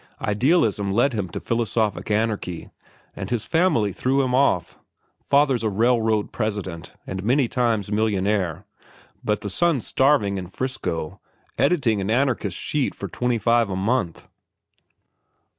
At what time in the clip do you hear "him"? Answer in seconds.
1.13-1.29, 4.23-4.33